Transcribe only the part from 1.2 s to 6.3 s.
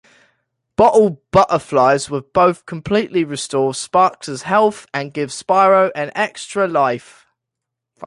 butterflies will both completely restore Sparx's health and give Spyro an